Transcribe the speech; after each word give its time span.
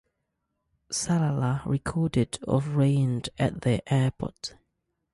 Salalah 0.91 1.63
recorded 1.63 2.39
of 2.47 2.69
rain 2.75 3.21
at 3.37 3.61
their 3.61 3.81
airport. 3.85 4.55